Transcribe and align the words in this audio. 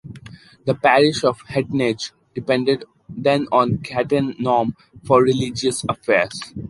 The 0.65 0.73
parish 0.73 1.23
of 1.25 1.43
Hettange 1.45 2.11
depended 2.33 2.85
then 3.07 3.45
on 3.51 3.77
Cattenom 3.77 4.75
for 5.05 5.21
religious 5.21 5.85
affairs. 5.87 6.41